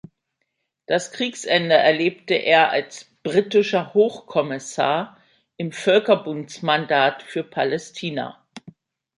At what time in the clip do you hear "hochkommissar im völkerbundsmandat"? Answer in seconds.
3.93-7.21